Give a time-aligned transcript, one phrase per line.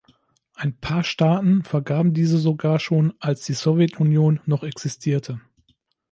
[0.55, 5.41] Ein paar Staaten vergaben diese sogar schon, als die Sowjetunion noch existierte.